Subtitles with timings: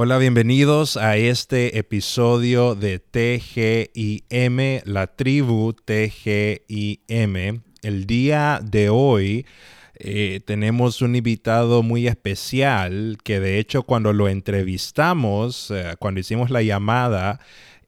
[0.00, 7.62] Hola, bienvenidos a este episodio de TGIM, la tribu TGIM.
[7.82, 9.44] El día de hoy
[9.96, 16.50] eh, tenemos un invitado muy especial que de hecho cuando lo entrevistamos, eh, cuando hicimos
[16.50, 17.40] la llamada,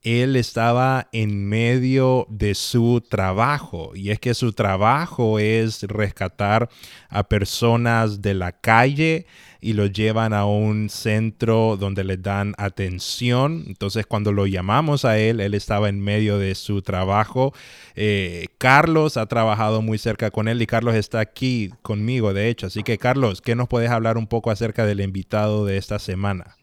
[0.03, 6.71] él estaba en medio de su trabajo y es que su trabajo es rescatar
[7.09, 9.27] a personas de la calle
[9.61, 13.65] y los llevan a un centro donde les dan atención.
[13.67, 17.53] Entonces cuando lo llamamos a él, él estaba en medio de su trabajo.
[17.95, 22.67] Eh, Carlos ha trabajado muy cerca con él y Carlos está aquí conmigo, de hecho.
[22.67, 26.57] Así que Carlos, ¿qué nos puedes hablar un poco acerca del invitado de esta semana?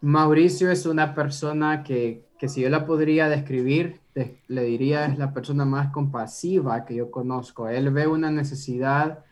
[0.00, 5.32] Mauricio es una persona que, que si yo la podría describir, le diría es la
[5.32, 7.68] persona más compasiva que yo conozco.
[7.68, 9.24] Él ve una necesidad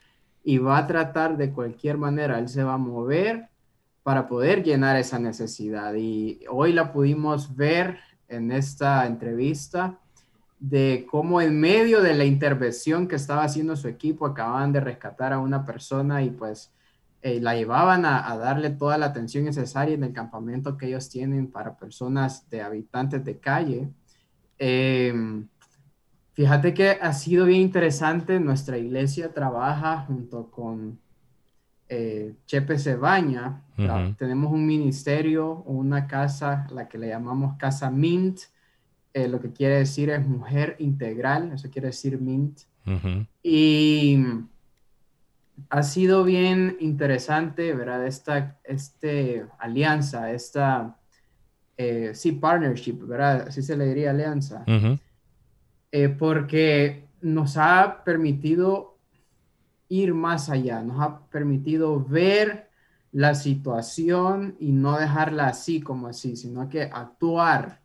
[0.45, 3.49] y va a tratar de cualquier manera, él se va a mover
[4.03, 5.95] para poder llenar esa necesidad.
[5.95, 9.99] Y hoy la pudimos ver en esta entrevista
[10.59, 15.33] de cómo en medio de la intervención que estaba haciendo su equipo acababan de rescatar
[15.33, 16.73] a una persona y pues
[17.21, 21.51] eh, la llevaban a, darle toda la atención necesaria en el campamento que ellos tienen
[21.51, 23.89] para personas de habitantes de calle.
[24.59, 25.49] Em,
[26.33, 30.99] fíjate que ha sido bien interesante, nuestra iglesia trabaja junto con
[31.89, 33.63] eh, Chepe Cebaña,
[34.17, 38.41] tenemos un ministerio, una casa, la que le llamamos Casa Mint,
[39.13, 42.61] eh, lo que quiere decir es mujer integral, eso quiere decir Mint.
[43.43, 44.25] Y
[45.69, 48.07] ha sido bien interesante, ¿verdad?
[48.07, 50.97] Esta este, alianza, esta,
[51.77, 53.49] eh, sí, partnership, ¿verdad?
[53.49, 54.65] Así se le diría alianza.
[55.93, 58.97] Eh, porque nos ha permitido
[59.89, 62.71] ir más allá, nos ha permitido ver
[63.13, 67.81] la situación y no dejarla así como así, sino que actuar.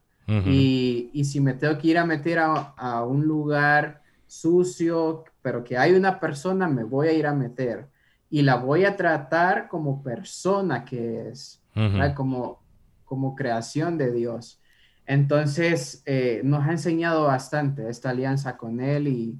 [0.45, 5.63] y, y, si me tengo que ir a meter a, a un lugar sucio, pero
[5.63, 7.87] que hay una persona, me voy a ir a meter
[8.29, 11.61] y la voy a tratar como persona que es,
[12.15, 12.61] como,
[13.05, 14.59] como creación de Dios.
[15.07, 19.39] Entonces, eh, nos ha enseñado bastante esta alianza con Él y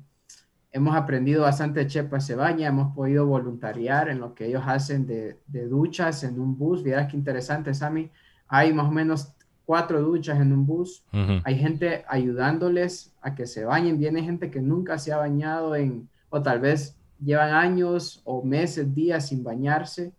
[0.72, 5.38] hemos aprendido bastante de Chepa Cebaña, hemos podido voluntariar en lo que ellos hacen de,
[5.68, 6.84] duchas en un bus.
[6.84, 8.10] Vieras qué interesante, Sammy.
[8.48, 9.34] Hay más o menos
[9.66, 11.04] cuatro duchas en un bus.
[11.44, 14.00] Hay gente ayudándoles a que se bañen.
[14.00, 18.96] Viene gente que nunca se ha bañado en, o tal vez llevan años o meses,
[18.96, 20.14] días sin bañarse.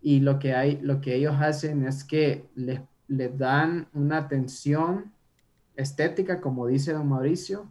[0.00, 5.12] Y lo que, hay, lo que ellos hacen es que les, les dan una atención
[5.76, 7.66] estética, como dice don Mauricio,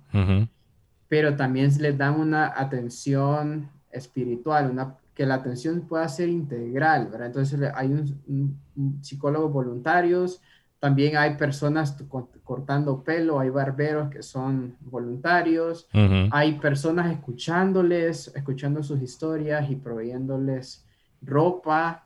[1.08, 7.28] pero también les dan una atención espiritual, una, que la atención pueda ser integral, ¿verdad?
[7.28, 10.42] Entonces hay un, un psicólogos voluntarios,
[10.80, 11.98] también hay personas
[12.44, 15.88] cortando pelo, hay barberos que son voluntarios,
[16.32, 20.86] hay personas escuchándoles, escuchando sus historias y proveyéndoles
[21.22, 22.06] ropa,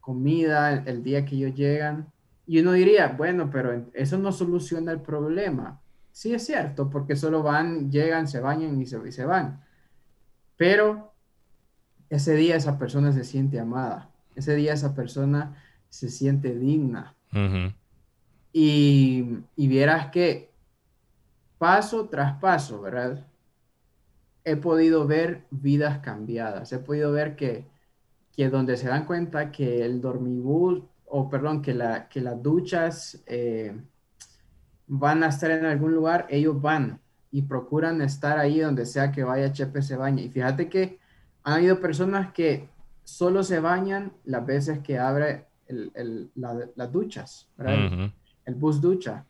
[0.00, 2.11] comida el día que ellos llegan.
[2.46, 5.80] Y uno diría, bueno, pero eso no soluciona el problema.
[6.10, 9.64] Sí es cierto, porque solo van, llegan, se bañan y se, se van.
[10.56, 11.12] Pero
[12.10, 15.56] ese día esa persona se siente amada, ese día esa persona
[15.88, 17.14] se siente digna.
[18.52, 19.22] Y,
[19.56, 20.50] vieras que
[21.56, 23.26] paso tras paso, ¿verdad?
[24.44, 27.66] He podido ver vidas cambiadas, he podido ver que,
[28.36, 30.82] que donde se dan cuenta que el dormibús,
[31.14, 33.78] o perdón, que, la, que las duchas eh,
[34.86, 37.00] van a estar en algún lugar, ellos van
[37.30, 40.22] y procuran estar ahí donde sea que vaya Chepe se baña.
[40.22, 40.98] Y fíjate que
[41.42, 42.70] han habido personas que
[43.04, 45.44] solo se bañan las veces que abre
[46.34, 48.10] las duchas, ¿verdad?
[48.46, 49.26] el bus ducha.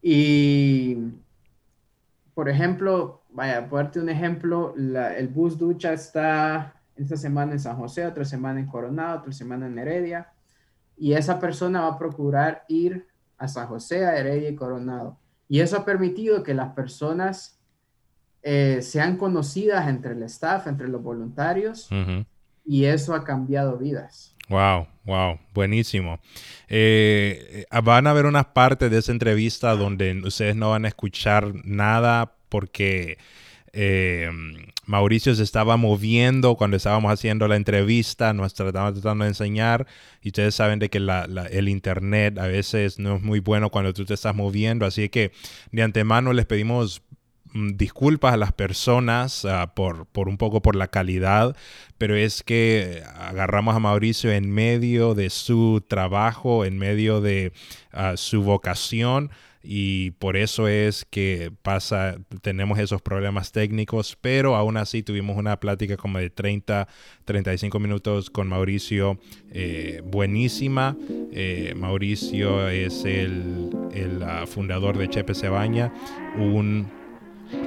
[0.00, 0.98] Y,
[2.32, 7.76] por ejemplo, vaya, por darte un ejemplo, el bus ducha está esta semana en San
[7.76, 10.32] José, otra semana en Coronado, otra semana en Heredia,
[10.98, 13.06] y esa persona va a procurar ir
[13.36, 15.18] a San José, a Heredia y Coronado.
[15.48, 17.58] Y eso ha permitido que las personas
[18.42, 21.88] eh, sean conocidas entre el staff, entre los voluntarios,
[22.64, 24.34] y eso ha cambiado vidas.
[24.48, 26.18] Wow, wow, buenísimo.
[26.68, 31.52] Eh, van a haber unas partes de esa entrevista donde ustedes no van a escuchar
[31.64, 33.18] nada porque
[33.80, 34.28] eh,
[34.86, 39.86] Mauricio se estaba moviendo cuando estábamos haciendo la entrevista, nos estábamos tratando de enseñar
[40.20, 44.04] y ustedes saben de que el internet a veces no es muy bueno cuando tú
[44.04, 45.30] te estás moviendo, así que
[45.70, 47.02] de antemano les pedimos
[47.52, 51.54] mm, disculpas a las personas ah, por, por, un poco por la calidad,
[51.98, 57.52] pero es que agarramos a Mauricio en medio de su trabajo, en medio de
[57.92, 59.30] ah, su vocación
[59.62, 65.58] y por eso es que pasa, tenemos esos problemas técnicos, pero aún así tuvimos una
[65.58, 66.88] plática como de 30,
[67.24, 69.18] 35 minutos con Mauricio,
[69.50, 70.96] eh, buenísima.
[71.32, 75.92] Eh, Mauricio es el, el ah, fundador de Chepe Cebaña,
[76.36, 76.98] un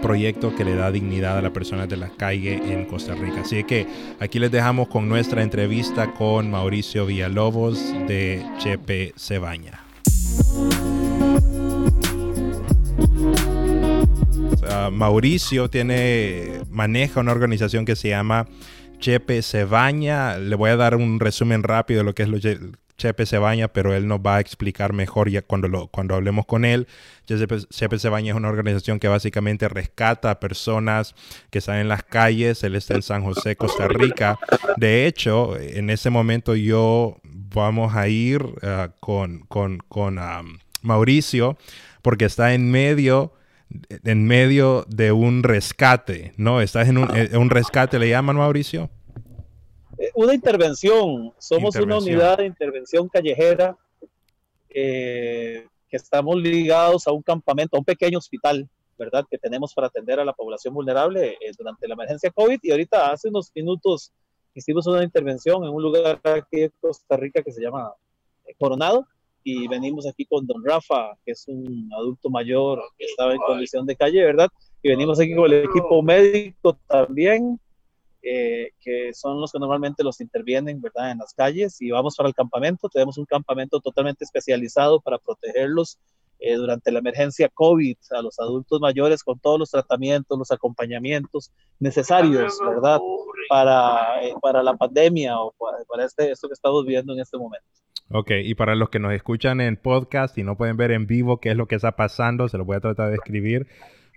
[0.01, 3.41] proyecto que le da dignidad a las personas de la calle en Costa Rica.
[3.41, 3.87] Así que
[4.19, 9.81] aquí les dejamos con nuestra entrevista con Mauricio Villalobos de Chepe Cebaña.
[14.91, 18.47] Mauricio tiene, maneja una organización que se llama
[18.99, 20.37] Chepe Cebaña.
[20.37, 22.59] Le voy a dar un resumen rápido de lo que es
[22.97, 26.65] Chepe Cebaña, pero él nos va a explicar mejor ya cuando, lo, cuando hablemos con
[26.65, 26.87] él.
[27.25, 31.15] Chepe, Cebaña es una organización que básicamente rescata a personas
[31.49, 32.63] que están en las calles.
[32.63, 34.37] Él está en San José, Costa Rica.
[34.77, 41.57] De hecho, en ese momento yo vamos a ir uh, con, con, con um, Mauricio
[42.03, 43.33] porque está en medio
[44.03, 46.61] en medio de un rescate, ¿no?
[46.61, 48.89] Estás en un, eh, un rescate, ¿le llaman Mauricio?
[49.97, 53.77] Eh, una intervención, somos una unidad de intervención callejera
[55.91, 59.25] que estamos ligados a un campamento, a un pequeño hospital, ¿verdad?
[59.29, 63.11] Que tenemos para atender a la población vulnerable eh, durante la emergencia COVID y ahorita
[63.11, 64.13] hace unos minutos
[64.53, 67.93] hicimos una intervención en un lugar aquí de Costa Rica que se llama
[68.57, 69.05] Coronado
[69.43, 73.85] y venimos aquí con don Rafa, que es un adulto mayor que estaba en condición
[73.85, 74.49] de calle, ¿verdad?
[74.83, 77.59] Y venimos aquí con el equipo médico también,
[78.23, 81.11] eh, que son los que normalmente los intervienen, ¿verdad?
[81.11, 82.89] En las calles y vamos para el campamento.
[82.89, 85.97] Tenemos un campamento totalmente especializado para protegerlos
[86.43, 91.51] eh, durante la emergencia COVID a los adultos mayores con todos los tratamientos, los acompañamientos
[91.79, 92.99] necesarios, ¿verdad?
[93.47, 97.37] Para, eh, para la pandemia o para, para este, esto que estamos viviendo en este
[97.37, 97.67] momento.
[98.09, 101.39] Ok, y para los que nos escuchan en podcast y no pueden ver en vivo
[101.39, 103.67] qué es lo que está pasando, se lo voy a tratar de escribir.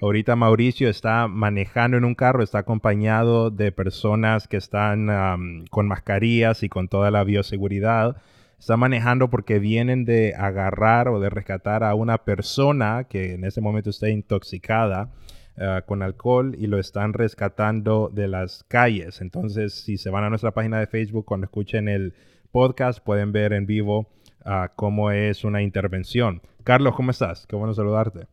[0.00, 6.62] Ahorita Mauricio está manejando en un carro, está acompañado de personas que están con mascarillas
[6.62, 8.16] y con toda la bioseguridad.
[8.64, 13.60] Está manejando porque vienen de agarrar o de rescatar a una persona que en ese
[13.60, 15.10] momento está intoxicada
[15.58, 19.20] ah, con alcohol y lo están rescatando de las calles.
[19.20, 22.14] Entonces, si se van a nuestra página de Facebook cuando escuchen el
[22.52, 24.08] podcast pueden ver en vivo
[24.46, 26.40] uh, cómo es una intervención.
[26.62, 27.46] Carlos, ¿cómo estás?
[27.46, 28.28] Qué bueno saludarte.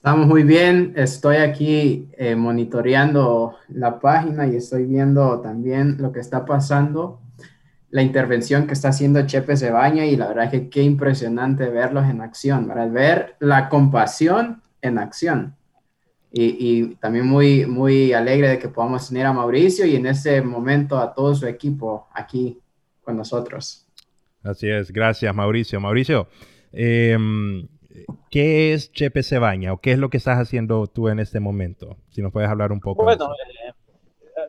[0.00, 0.92] Estamos muy bien.
[0.96, 7.20] Estoy aquí eh, monitoreando la página y estoy viendo también lo que está pasando,
[7.90, 12.08] la intervención que está haciendo Chepe Cebaña y la verdad es que qué impresionante verlos
[12.08, 12.90] en acción, ¿verdad?
[12.90, 15.56] Ver la compasión en acción
[16.32, 20.98] y, también muy, muy alegre de que podamos tener a Mauricio y en ese momento
[20.98, 22.58] a todo su equipo aquí
[23.02, 23.86] con nosotros.
[24.42, 25.80] Así es, gracias Mauricio.
[25.80, 26.28] Mauricio,
[26.72, 27.66] em,
[28.30, 31.96] ¿qué es Chepe Cebaña o qué es lo que estás haciendo tú en este momento?
[32.10, 33.02] Si nos puedes hablar un poco.
[33.02, 33.72] Bueno, eh,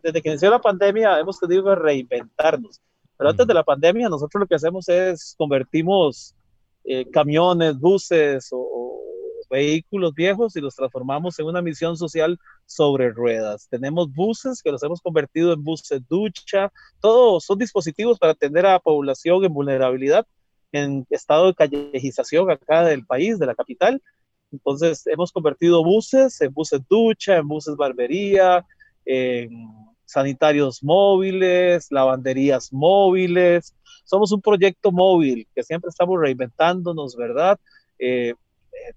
[0.03, 2.79] desde que inició la pandemia hemos tenido que reinventarnos,
[3.21, 6.33] pero antes de la pandemia nosotros lo que hacemos es convertimos
[6.83, 8.99] eh, camiones, buses o
[9.47, 13.67] vehículos viejos y los transformamos en una misión social sobre ruedas.
[13.69, 18.71] Tenemos buses que los hemos convertido en buses ducha, todos son dispositivos para atender a
[18.71, 20.25] la población en vulnerabilidad,
[20.71, 24.01] en estado de callejización acá del país, de la capital.
[24.51, 28.65] Entonces hemos convertido buses en buses ducha, en buses barbería,
[29.05, 33.73] en sanitarios móviles, lavanderías móviles.
[34.03, 37.57] Somos un proyecto móvil que siempre estamos reinventándonos, ¿verdad?
[37.97, 38.33] Eh,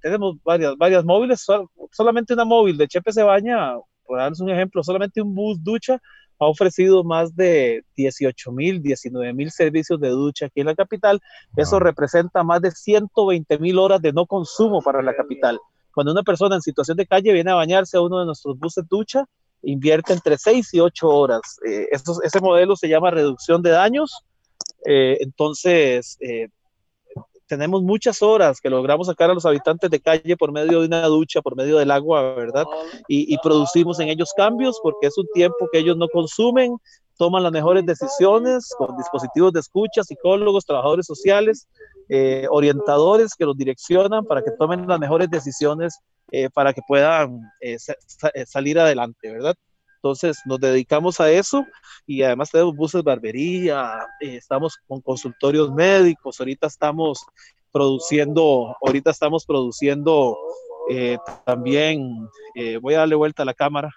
[0.02, 1.46] tenemos varias, varias móviles,
[1.92, 6.00] solamente una móvil de Chepe Cebaña, por darles un ejemplo, solamente un bus ducha
[6.40, 11.20] ha ofrecido más de 18 mil, 19 mil servicios de ducha aquí en la capital.
[11.56, 15.60] Eso representa más de 120 mil horas de no consumo para la capital.
[15.94, 18.84] Cuando una persona en situación de calle viene a bañarse a uno de nuestros buses
[18.88, 19.26] ducha,
[19.64, 21.40] invierte entre 6 y 8 horas.
[21.66, 24.24] Eh, ese modelo se llama reducción de daños.
[24.86, 26.48] Eh, entonces, eh,
[27.46, 31.06] tenemos muchas horas que logramos sacar a los habitantes de calle por medio de una
[31.06, 32.64] ducha, por medio del agua, ¿verdad?
[33.06, 36.76] Y, producimos en ellos cambios porque es un tiempo que ellos no consumen,
[37.18, 41.68] toman las mejores decisiones con dispositivos de escucha, psicólogos, trabajadores sociales,
[42.50, 46.00] orientadores que los direccionan para que tomen las mejores decisiones
[46.30, 47.76] eh, para que puedan eh,
[48.46, 49.54] salir adelante, ¿verdad?
[49.96, 51.64] Entonces nos dedicamos a eso
[52.06, 57.24] y además tenemos buses barbería, eh, estamos con consultorios médicos, ahorita estamos
[57.72, 60.36] produciendo, ahorita estamos produciendo
[60.90, 61.16] Eh,
[61.46, 62.28] también
[62.82, 63.90] voy a darle vuelta a la cámara.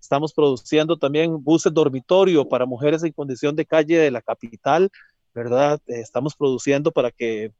[0.00, 4.90] estamos produciendo también buses dormitorio para mujeres en condición de calle de la capital,
[5.32, 5.80] ¿verdad?
[5.86, 7.52] estamos produciendo para que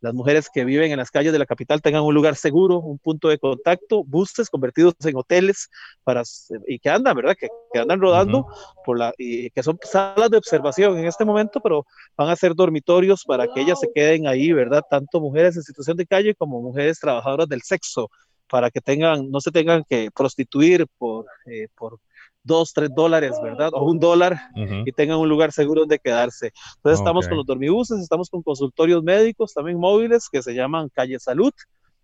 [0.00, 2.98] las mujeres que viven en las calles de la capital tengan un lugar seguro, un
[2.98, 5.68] punto de contacto, buses convertidos en hoteles
[6.04, 6.22] para,
[6.66, 7.36] y que andan, ¿verdad?
[7.38, 8.46] Que, que andan rodando
[8.84, 12.54] por la, y que son salas de observación en este momento, pero van a ser
[12.54, 14.82] dormitorios para que ellas se queden ahí, ¿verdad?
[14.88, 18.10] Tanto mujeres en situación de calle como mujeres trabajadoras del sexo,
[18.48, 21.98] para que tengan, no se tengan que prostituir por, eh, por
[22.42, 23.70] dos, tres dólares, ¿verdad?
[23.72, 26.52] O un dólar y tengan un lugar seguro donde quedarse.
[26.76, 31.18] Entonces estamos con los dormibuses, estamos con consultorios médicos también móviles que se llaman Calle
[31.18, 31.52] Salud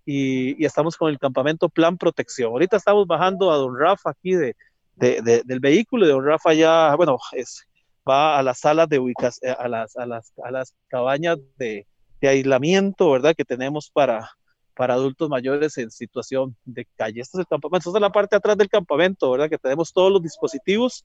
[0.04, 2.52] y, estamos con el campamento Plan Protección.
[2.52, 4.54] Ahorita estamos bajando a don Rafa aquí de,
[4.96, 7.66] del vehículo y don Rafa ya, bueno, es,
[8.08, 11.86] va a las salas de ubicación, a las, a las, a las cabañas de,
[12.20, 13.34] de aislamiento, ¿verdad?
[13.36, 14.30] Que tenemos para,
[14.76, 17.22] para adultos mayores en situación de calle.
[17.22, 19.48] Este es el campamento, esta es la parte atrás del campamento, ¿verdad?
[19.48, 21.02] Que tenemos todos los dispositivos,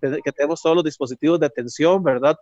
[0.00, 2.36] que, tenemos todos los dispositivos de atención, ¿verdad?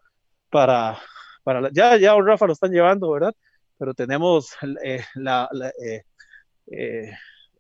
[0.50, 0.98] Para,
[1.42, 3.34] para ya, ya Rafa lo están llevando, ¿verdad?
[3.76, 4.50] Pero tenemos
[4.84, 5.48] eh, la,
[5.84, 6.02] eh,
[6.68, 7.12] eh,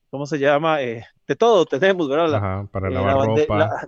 [0.08, 0.78] ¿cómo se llama?
[0.78, 2.34] de todo tenemos, ¿verdad?
[2.34, 3.84] Ajá, para lavar ropa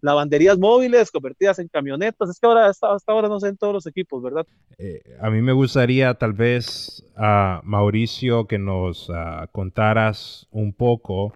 [0.00, 2.30] lavanderías móviles convertidas en camionetas.
[2.30, 4.46] Es que ahora, hasta, ahora no sé en todos los equipos, ¿verdad?
[4.78, 11.34] Eh, a mí me gustaría tal vez, a Mauricio, que nos ah, contaras un poco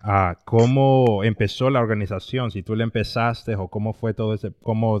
[0.00, 4.98] a cómo empezó la organización, si tú le empezaste o cómo fue todo ese, cómo,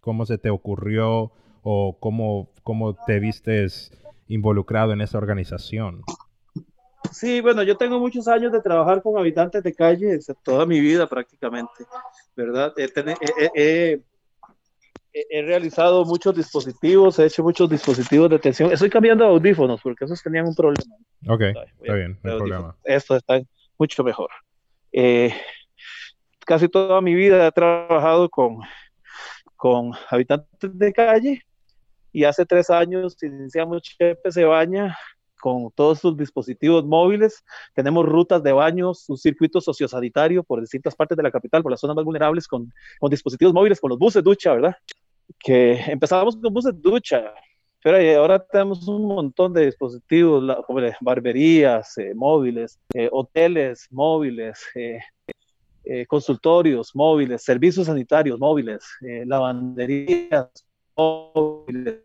[0.00, 1.32] cómo se te ocurrió
[1.62, 3.92] o cómo, cómo te vistes
[4.28, 6.02] involucrado en esa organización.
[7.10, 11.08] Sí, bueno, yo tengo muchos años de trabajar con habitantes de calle, toda mi vida
[11.08, 11.84] prácticamente,
[12.36, 12.72] ¿verdad?
[15.12, 18.72] He, realizado muchos dispositivos, he hecho muchos dispositivos de atención.
[18.72, 20.94] Estoy cambiando audífonos porque esos tenían un problema.
[21.26, 22.76] Ok, está bien, no hay problema.
[22.84, 24.30] Estos están mucho mejor.
[24.92, 25.34] Eh,
[26.46, 28.58] casi toda mi vida he trabajado con,
[29.56, 31.42] con habitantes de calle
[32.12, 34.96] y hace tres años iniciamos Chepe se baña
[35.40, 37.44] con todos sus dispositivos móviles.
[37.74, 41.80] Tenemos rutas de baños, un circuito sociosanitario por distintas partes de la capital, por las
[41.80, 44.76] zonas más vulnerables, con, con dispositivos móviles, con los buses ducha, ¿verdad?
[45.38, 47.32] Que empezábamos con buses ducha,
[47.82, 55.00] pero ahora tenemos un montón de dispositivos, como barberías eh, móviles, eh, hoteles móviles, eh,
[56.06, 58.84] consultorios móviles, servicios sanitarios móviles,
[59.24, 60.50] lavanderías
[60.94, 62.02] móviles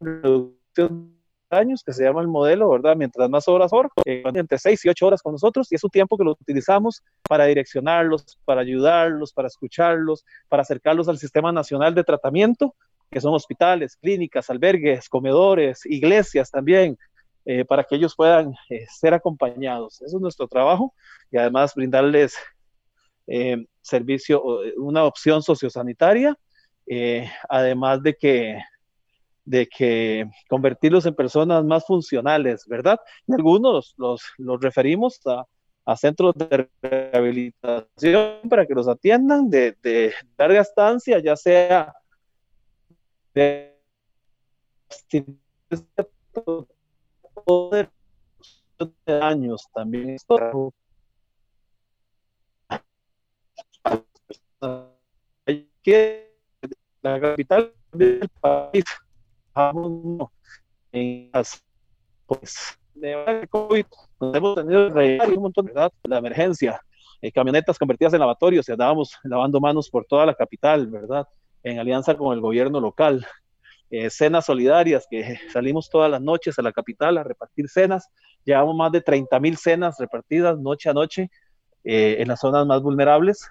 [0.00, 1.16] reducción
[1.50, 2.96] de años que se llama el modelo, ¿verdad?
[2.96, 3.70] Mientras más horas,
[4.04, 7.02] eh, entre 6 y 8 horas con nosotros, y es un tiempo que lo utilizamos
[7.28, 12.74] para direccionarlos, para ayudarlos, para escucharlos, para acercarlos al Sistema Nacional de Tratamiento,
[13.10, 16.96] que son hospitales, clínicas, albergues, comedores, iglesias también,
[17.44, 20.00] eh, para que ellos puedan eh, ser acompañados.
[20.00, 20.94] Eso es nuestro trabajo
[21.30, 22.34] y además brindarles
[23.80, 24.42] servicio,
[24.76, 26.36] una opción sociosanitaria
[26.86, 28.58] eh, además de que,
[29.44, 32.98] de que convertirlos en personas más funcionales, ¿verdad?
[33.26, 35.44] Y algunos los, los referimos a,
[35.84, 41.92] a, centros de rehabilitación para que los atiendan de, de larga estancia, ya sea
[43.34, 43.72] de
[49.06, 50.16] años también.
[55.82, 56.31] Que
[57.02, 58.84] la capital del país,
[60.92, 61.30] en
[62.26, 63.84] pues, de COVID,
[64.20, 66.80] hemos tenido un montón de edad, la emergencia,
[67.20, 71.26] eh, camionetas convertidas en lavatorios y andábamos lavando manos por toda la capital, ¿verdad?
[71.62, 73.26] En alianza con el gobierno local.
[73.90, 78.08] Eh, cenas solidarias, que salimos todas las noches a la capital a repartir cenas.
[78.42, 81.30] Llevamos más de 30 mil cenas repartidas noche a noche
[81.84, 83.50] eh, en las zonas más vulnerables.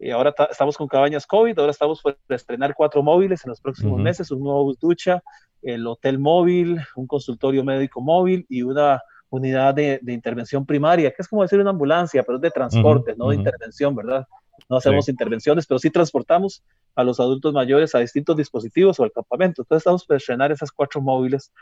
[0.00, 3.60] Eh, y ahora estamos con cabañas COVID, ahora estamos por estrenar cuatro móviles en los
[3.60, 5.22] próximos meses, un nuevo ducha,
[5.62, 11.28] el hotel móvil, un consultorio médico móvil y una unidad de, intervención primaria, que es
[11.28, 14.26] como decir una ambulancia, pero es de transporte, no de intervención, ¿verdad?
[14.68, 16.62] No hacemos intervenciones, pero sí transportamos
[16.94, 19.62] a los adultos mayores a distintos dispositivos o al campamento.
[19.62, 21.52] Entonces estamos por estrenar esas cuatro móviles.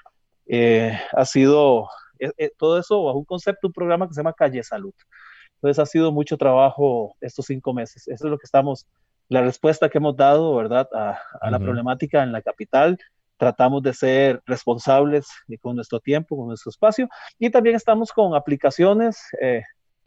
[0.47, 4.33] Eh, ha sido eh, eh, todo eso bajo un concepto, un programa que se llama
[4.33, 4.95] Calle Salud.
[5.59, 8.09] Entonces ha sido mucho trabajo estos cinco meses.
[8.09, 8.87] Eso es lo que estamos,
[9.29, 10.89] la respuesta que hemos dado, ¿verdad?
[10.93, 12.99] A, la problemática en la capital.
[13.37, 15.29] Tratamos de ser responsables
[15.61, 17.09] con nuestro tiempo, con nuestro espacio.
[17.39, 19.63] Y también estamos con aplicaciones eh,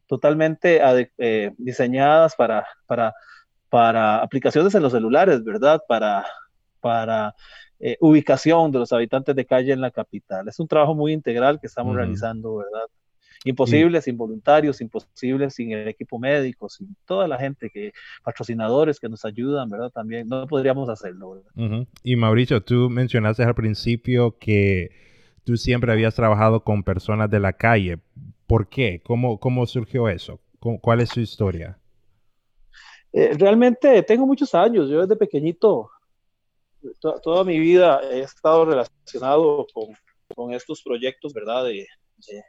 [0.08, 0.82] totalmente
[1.18, 3.14] eh, diseñadas para, para
[3.72, 5.82] para aplicaciones en los celulares, ¿verdad?
[5.88, 6.26] Para,
[6.82, 7.34] para
[7.80, 10.46] eh, ubicación de los habitantes de calle en la capital.
[10.50, 12.88] Es un trabajo muy integral que estamos realizando, ¿verdad?
[13.44, 17.92] Imposible sin voluntarios, imposible sin el equipo médico, sin toda la gente que,
[18.24, 19.90] patrocinadores que nos ayudan, ¿verdad?
[19.90, 21.88] También no podríamos hacerlo, ¿verdad?
[22.04, 24.92] Y Mauricio, tú mencionaste al principio que
[25.44, 27.98] tú siempre habías trabajado con personas de la calle.
[28.46, 29.02] ¿Por qué?
[29.04, 30.40] ¿Cómo, cómo surgió eso?
[30.60, 31.80] ¿Cuál es su historia?
[33.12, 35.90] Eh, realmente tengo muchos años, yo desde pequeñito
[37.02, 39.88] toda mi vida he estado relacionado con,
[40.36, 41.66] con estos proyectos, ¿verdad?
[41.66, 41.88] De,
[42.28, 42.44] de,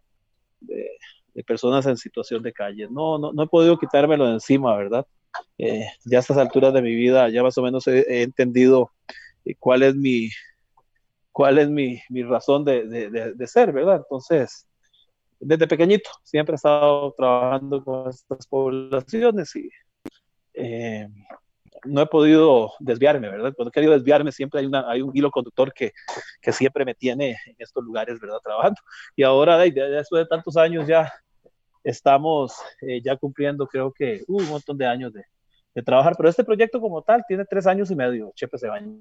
[0.67, 2.89] de, personas en situación de calle.
[2.91, 5.07] No, no, no he podido quitármelo de encima, ¿verdad?
[5.59, 8.91] Eh, ya a estas alturas de mi vida ya más o menos he, entendido
[9.45, 10.29] eh, cuál es mi,
[11.31, 13.97] cuál es mi, mi razón de, de, ser, ¿verdad?
[13.97, 14.67] Entonces,
[15.41, 19.71] desde pequeñito siempre he estado trabajando con estas poblaciones y
[20.55, 21.09] eh,
[21.85, 23.53] no he podido desviarme, ¿verdad?
[23.55, 25.93] Cuando he querido desviarme siempre hay, una, hay un hilo conductor que,
[26.41, 28.39] que siempre me tiene en estos lugares, ¿verdad?
[28.43, 28.81] Trabajando.
[29.17, 31.13] Y ahora, después de tantos años ya
[31.85, 35.25] estamos eh, ya cumpliendo, creo que uh, un montón de años de,
[35.75, 38.93] de, trabajar, pero este proyecto como tal tiene tres años y medio, Chepe Cebaña.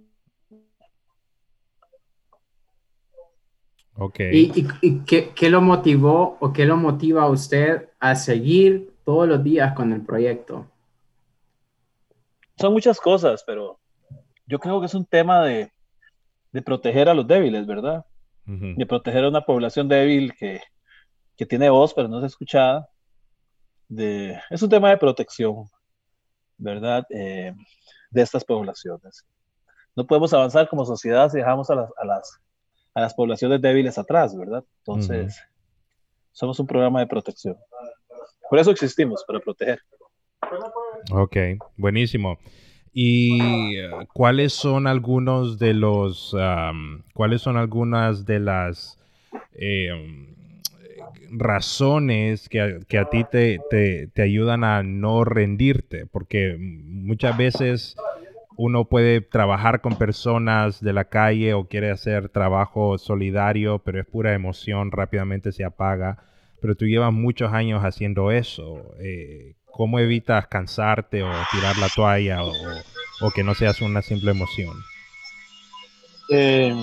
[3.97, 4.19] Ok.
[4.31, 9.27] ¿Y, y, qué, qué, lo motivó o qué lo motiva a usted a seguir todos
[9.27, 10.70] los días con el proyecto?
[12.61, 13.79] Son muchas cosas, pero
[14.45, 15.71] yo creo que es un tema de,
[16.51, 18.05] de proteger a los débiles, ¿verdad?
[18.45, 20.59] De proteger a una población débil que,
[21.37, 22.89] que tiene voz, pero no es escuchada.
[23.87, 25.69] De, es un tema de protección,
[26.57, 27.05] ¿verdad?
[27.09, 27.53] Eh,
[28.09, 29.25] de estas poblaciones.
[29.95, 32.41] No podemos avanzar como sociedad si dejamos a las, a las,
[32.93, 34.65] a las poblaciones débiles atrás, ¿verdad?
[34.79, 35.41] Entonces,
[36.33, 37.57] somos un programa de protección.
[38.49, 39.81] Por eso existimos, para proteger.
[41.09, 41.37] Ok,
[41.77, 42.37] buenísimo.
[42.93, 46.35] ¿Y eh, cuáles son algunos de los,
[47.13, 48.99] cuáles son algunas de las
[49.53, 50.27] em,
[51.31, 53.59] razones que a, ti te,
[54.13, 56.05] te, ayudan a no rendirte?
[56.05, 57.95] Porque muchas veces
[58.57, 64.05] uno puede trabajar con personas de la calle o quiere hacer trabajo solidario, pero es
[64.05, 66.25] pura emoción, rápidamente se apaga.
[66.59, 68.95] Pero tú llevas muchos años haciendo eso.
[68.99, 74.75] Eh, ¿Cómo evitas cansarte o tirar la toalla o, que no seas una simple emoción?
[76.29, 76.73] Eh,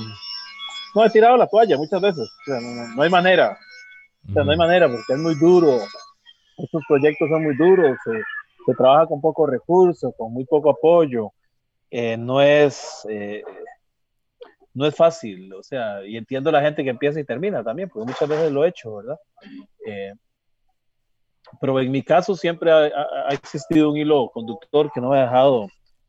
[0.95, 2.31] no, he tirado la toalla muchas veces.
[2.47, 3.59] no, hay manera.
[4.25, 5.81] no hay manera porque es muy duro.
[6.57, 7.97] Estos proyectos son muy duros.
[8.05, 11.33] Se, trabaja con pocos recursos, con muy poco apoyo.
[11.91, 13.43] Eh, no es eh,
[14.79, 18.13] no es fácil, o sea, y entiendo la gente que empieza y termina también, porque
[18.13, 19.19] muchas veces lo he hecho, ¿verdad?
[21.61, 22.89] Pero en mi caso siempre ha,
[23.31, 25.69] existido un hilo conductor que no me ha dejado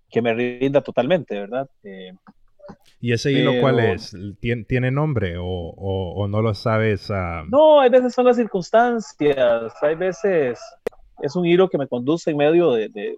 [0.10, 1.69] que me rinda totalmente, ¿verdad?
[1.84, 2.13] Eh,
[2.99, 4.15] ¿Y ese hilo cuál es?
[4.39, 7.10] ¿Tiene, nombre o, no lo sabes?
[7.49, 10.60] No, hay veces son las circunstancias, hay veces
[11.21, 13.15] es un hilo que me conduce en medio de,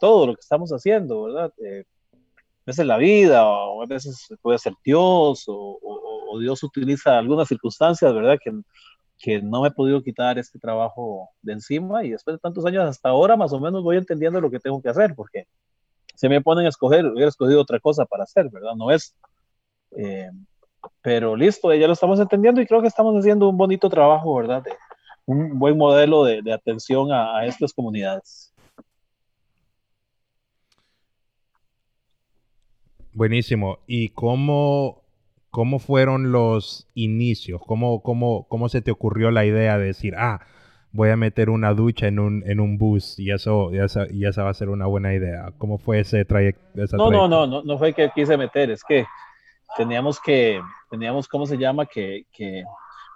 [0.00, 1.52] todo lo que estamos haciendo, ¿verdad?
[1.64, 1.84] Eh,
[2.14, 7.48] a veces la vida, o a veces puede ser Dios, o, o Dios utiliza algunas
[7.48, 8.38] circunstancias, ¿verdad?
[8.42, 8.52] Que,
[9.22, 12.84] que no me he podido quitar este trabajo de encima y después de tantos años
[12.84, 15.46] hasta ahora más o menos voy entendiendo lo que tengo que hacer porque
[16.16, 18.74] se me ponen a escoger, hubiera escogido otra cosa para hacer, ¿verdad?
[18.76, 19.14] No es.
[19.96, 20.28] Eh,
[21.00, 24.64] pero listo, ya lo estamos entendiendo y creo que estamos haciendo un bonito trabajo, ¿verdad?
[25.24, 28.52] un buen modelo de, atención a, a estas comunidades.
[33.12, 33.78] Buenísimo.
[33.86, 35.01] ¿Y cómo
[35.52, 37.60] ¿Cómo fueron los inicios?
[37.66, 40.40] ¿Cómo, cómo, ¿Cómo se te ocurrió la idea de decir, ah,
[40.92, 44.24] voy a meter una ducha en un, en un bus y eso, y esa, y
[44.24, 45.52] esa va a ser una buena idea?
[45.58, 46.62] ¿Cómo fue ese trayecto?
[46.96, 49.04] No, no, no, no, no fue que quise meter, es que
[49.76, 50.58] teníamos que,
[50.90, 51.84] teníamos, ¿cómo se llama?
[51.84, 52.64] Que, que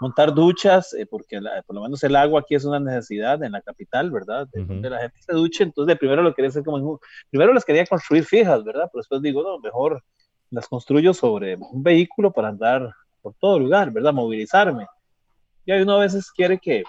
[0.00, 3.62] montar duchas, eh, porque por lo menos el agua aquí es una necesidad en la
[3.62, 4.46] capital, ¿verdad?
[4.52, 7.64] De donde la gente se duche, entonces de primero lo quería hacer como, primero las
[7.64, 8.90] quería construir fijas, ¿verdad?
[8.92, 10.02] Pero después digo, no, mejor
[10.50, 14.12] las construyo sobre un vehículo para andar por todo lugar, ¿verdad?
[14.12, 14.86] Movilizarme.
[15.64, 16.84] Y hay uno a veces quiere que,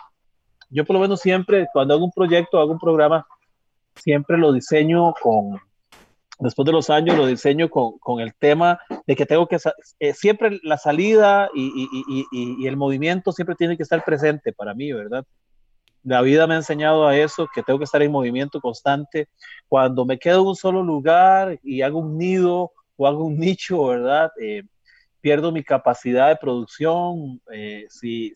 [0.69, 3.25] yo por lo menos siempre, cuando hago un proyecto, hago un programa,
[3.95, 5.59] siempre lo diseño con,
[6.39, 9.57] después de los años, lo diseño con, con el tema de que tengo que,
[9.99, 14.53] eh, siempre la salida y, y, y, y, el movimiento siempre tiene que estar presente
[14.53, 15.25] para mí, ¿verdad?
[16.03, 19.27] La vida me ha enseñado a eso, que tengo que estar en movimiento constante.
[19.67, 23.85] Cuando me quedo en un solo lugar y hago un nido o hago un nicho,
[23.85, 24.31] ¿verdad?
[24.41, 24.63] Eh,
[25.21, 28.33] pierdo mi capacidad de producción, eh, si,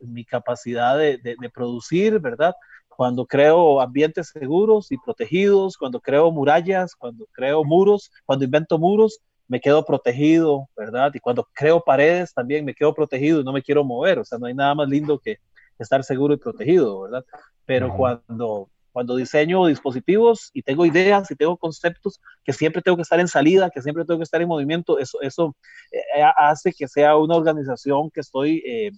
[0.00, 2.54] mi capacidad de, de, producir, ¿verdad?
[2.98, 9.20] cuando creo ambientes seguros y protegidos, cuando creo murallas, cuando creo muros, cuando invento muros,
[9.46, 11.12] me quedo protegido, ¿verdad?
[11.14, 14.36] Y cuando creo paredes también me quedo protegido y no me quiero mover, o sea,
[14.36, 15.38] no hay nada más lindo que
[15.78, 17.24] estar seguro y protegido, ¿verdad?
[17.64, 18.68] Pero cuando
[18.98, 23.28] cuando diseño dispositivos y tengo ideas y tengo conceptos que siempre tengo que estar en
[23.28, 25.54] salida, que siempre tengo que estar en movimiento, eso, eso
[25.92, 28.90] eh, hace que sea una organización que estoy eh, eh,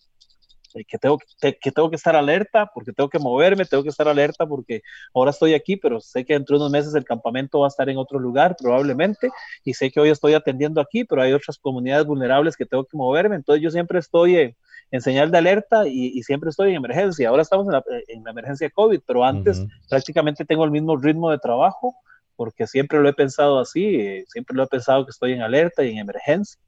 [0.86, 4.46] que tengo que, tengo que estar alerta porque tengo que moverme, tengo que estar alerta
[4.46, 4.82] porque
[5.14, 7.88] ahora estoy aquí, pero sé que dentro de unos meses el campamento va a estar
[7.88, 9.30] en otro lugar probablemente
[9.64, 12.96] y sé que hoy estoy atendiendo aquí, pero hay otras comunidades vulnerables que tengo que
[12.96, 17.28] moverme, entonces yo siempre estoy en, señal de alerta y, siempre estoy en emergencia.
[17.28, 21.30] Ahora estamos en la, en la emergencia COVID, pero antes prácticamente tengo el mismo ritmo
[21.30, 21.94] de trabajo
[22.40, 25.84] porque siempre lo he pensado así, eh, siempre lo he pensado que estoy en alerta
[25.84, 26.58] y en emergencia.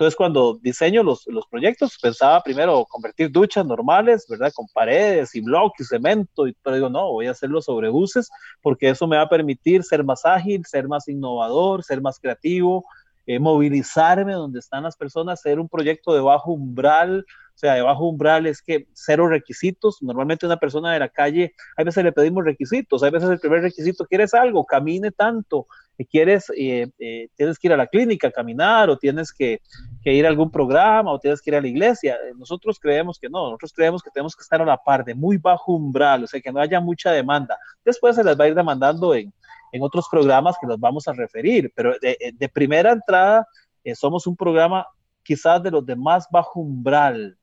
[0.00, 4.50] Entonces, cuando diseño los, los proyectos, pensaba primero convertir duchas normales, ¿verdad?
[4.54, 8.30] Con paredes y bloques y cemento, y, pero digo, no, voy a hacerlo sobre buses
[8.62, 12.86] porque eso me va a permitir ser más ágil, ser más innovador, ser más creativo,
[13.26, 17.26] eh, movilizarme donde están las personas, hacer un proyecto de bajo umbral,
[17.60, 20.02] sea, de bajo umbral es que cero requisitos.
[20.02, 23.62] Normalmente una persona de la calle, a veces le pedimos requisitos, a veces el primer
[23.62, 24.64] requisito, ¿quieres algo?
[24.64, 25.66] Camine tanto,
[26.04, 29.60] quieres, eh, eh, tienes que ir a la clínica a caminar o tienes que,
[30.04, 32.18] ir a algún programa o tienes que ir a la iglesia.
[32.36, 35.36] Nosotros creemos que no, nosotros creemos que tenemos que estar a la par de muy
[35.36, 37.58] bajo umbral, o sea, que no haya mucha demanda.
[37.84, 39.32] Después se les va a ir demandando en,
[39.72, 43.46] en otros programas que los vamos a referir, pero de, primera entrada
[43.84, 44.86] eh, somos un programa
[45.22, 47.36] quizás de los de más bajo umbral,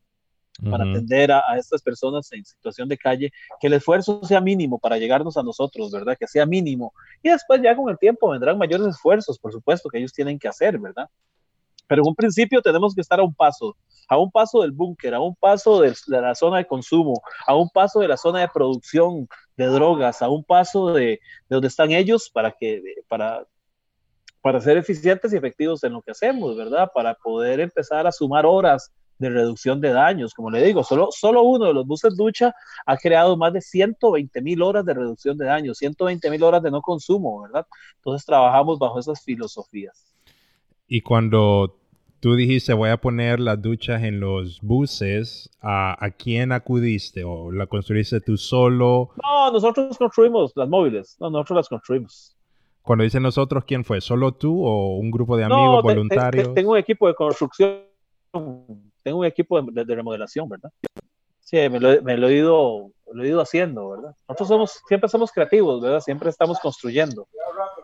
[0.64, 4.98] para atender a, estas personas en situación de calle, que el esfuerzo sea mínimo para
[4.98, 6.18] llegarnos a nosotros, ¿verdad?
[6.20, 6.94] Que sea mínimo.
[7.22, 10.48] Y después ya con el tiempo vendrán mayores esfuerzos, por supuesto, que ellos tienen que
[10.48, 11.10] hacer, ¿verdad?
[11.88, 13.76] Pero en un principio tenemos que estar a un paso,
[14.10, 17.70] a un paso del búnker, a un paso de, la zona de consumo, a un
[17.70, 21.92] paso de la zona de producción de drogas, a un paso de, de donde están
[21.92, 23.46] ellos para que, para,
[24.42, 26.92] para ser eficientes y efectivos en lo que hacemos, ¿verdad?
[26.94, 30.34] Para poder empezar a sumar horas de reducción de daños.
[30.34, 32.54] Como le digo, solo, solo uno de los buses ducha
[32.86, 36.72] ha creado más de 120 mil horas de reducción de daños, 120 mil horas de
[36.72, 37.66] no consumo, ¿verdad?
[37.98, 40.14] Entonces trabajamos bajo esas filosofías.
[40.88, 41.80] Y cuando
[42.20, 47.24] tú dijiste voy a poner las duchas en los buses, ¿a, ¿a, quién acudiste?
[47.24, 49.12] ¿O la construiste tú solo?
[49.22, 52.38] No, nosotros construimos las móviles, no, nosotros las construimos.
[52.82, 54.00] Cuando dicen nosotros, ¿quién fue?
[54.00, 56.54] ¿Solo tú o un grupo de amigos voluntarios?
[56.54, 57.82] tengo un equipo de construcción
[59.08, 60.70] tengo un equipo de, remodelación, ¿verdad?
[61.40, 64.14] Sí, me lo, me lo, he ido, lo he ido haciendo, ¿verdad?
[64.28, 66.02] Nosotros somos, siempre somos creativos, ¿verdad?
[66.02, 67.26] Siempre estamos construyendo.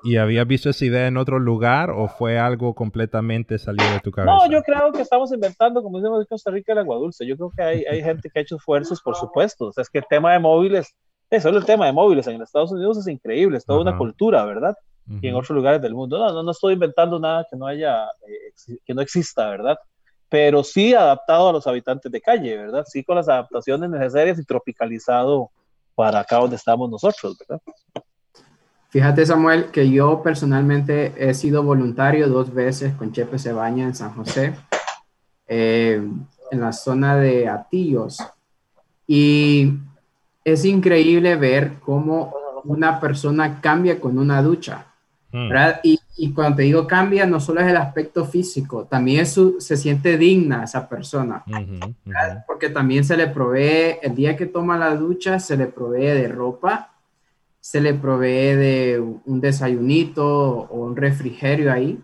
[0.03, 4.11] ¿Y habías visto esa idea en otro lugar o fue algo completamente salido de tu
[4.11, 4.35] cabeza?
[4.35, 7.25] No, yo creo que estamos inventando, como decimos en Costa Rica, el agua dulce.
[7.25, 9.67] Yo creo que hay, hay gente que ha hecho esfuerzos, por supuesto.
[9.67, 10.93] O sea, es que el tema de móviles,
[11.29, 14.43] es solo el tema de móviles en Estados Unidos es increíble, es toda una cultura,
[14.43, 14.75] ¿verdad?
[15.21, 16.19] Y en otros lugares del mundo.
[16.19, 19.77] No, no, no estoy inventando nada que no haya, eh, que no exista, ¿verdad?
[20.33, 22.83] Pero sí adaptado a los habitantes de calle, ¿verdad?
[22.87, 25.51] Sí con las adaptaciones necesarias y tropicalizado
[25.93, 27.61] para acá donde estamos nosotros, ¿verdad?
[28.89, 34.15] Fíjate, Samuel, que yo personalmente he sido voluntario dos veces con Chepe Cebaña en San
[34.15, 34.55] José,
[35.45, 36.01] eh,
[36.49, 38.17] en la zona de Atillos.
[39.05, 39.71] Y
[40.43, 44.92] es increíble ver cómo una persona cambia con una ducha.
[45.33, 45.51] Mm.
[45.83, 50.15] Y, y, cuando te digo cambia, no solo es el aspecto físico, también se siente
[50.15, 51.43] digna esa persona.
[52.45, 56.27] Porque también se le provee, el día que toma la ducha, se le provee de
[56.27, 56.93] ropa,
[57.59, 61.99] se le provee de un desayunito o un refrigerio ahí.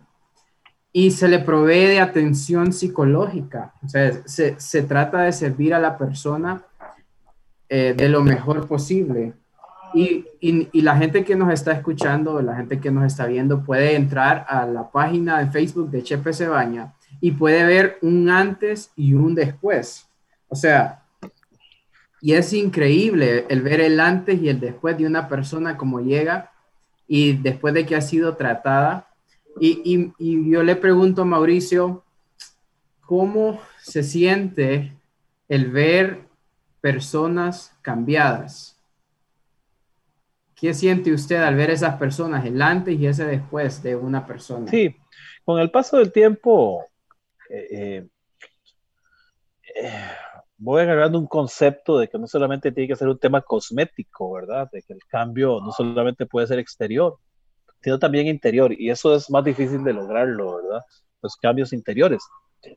[0.91, 3.73] Y se le provee de atención psicológica.
[3.85, 6.63] O sea, se, se trata de servir a la persona
[7.71, 9.33] eh, de lo mejor posible.
[9.93, 10.25] Y,
[10.81, 14.65] la gente que nos está escuchando, la gente que nos está viendo, puede entrar a
[14.65, 20.07] la página de Facebook de Chepe Cebaña y puede ver un antes y un después.
[20.47, 21.03] O sea,
[22.21, 26.51] y es increíble el ver el antes y el después de una persona como llega
[27.07, 29.07] y después de que ha sido tratada.
[29.59, 30.11] Y
[30.49, 32.03] yo le pregunto a Mauricio,
[33.01, 34.93] ¿cómo se siente
[35.49, 36.21] el ver
[36.79, 38.78] personas cambiadas?
[40.59, 44.69] ¿Qué siente usted al ver esas personas, el antes y ese después de una persona?
[44.69, 44.93] Sí,
[45.45, 46.85] con el paso del tiempo,
[47.49, 48.07] eh, eh,
[49.75, 49.91] eh,
[50.57, 54.69] voy agarrando un concepto de que no solamente tiene que ser un tema cosmético, ¿verdad?
[54.69, 57.17] De que el cambio no solamente puede ser exterior,
[57.81, 60.81] sino también interior, y eso es más difícil de lograrlo, ¿verdad?
[61.21, 62.21] Los cambios interiores.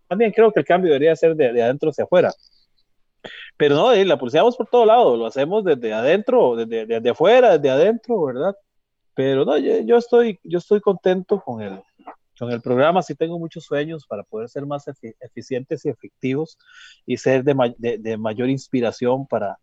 [0.07, 2.33] También creo que el cambio debería ser de, de adentro hacia afuera.
[3.63, 7.57] Pero no, la policía vamos por todo lado, lo hacemos desde adentro, desde, desde afuera,
[7.57, 8.57] desde adentro, ¿verdad?
[9.15, 11.81] Pero no, yo, estoy, yo estoy contento con el,
[12.37, 14.87] con el programa, sí tengo muchos sueños para poder ser más
[15.21, 16.59] eficientes y efectivos
[17.07, 19.61] y ser de, de, mayor inspiración para,